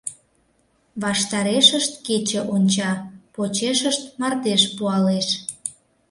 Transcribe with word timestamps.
Ваштарешышт 1.01 1.93
кече 2.07 2.41
онча, 2.53 2.91
почешышт 3.33 4.03
мардеж 4.19 4.63
пуалеш. 4.75 5.27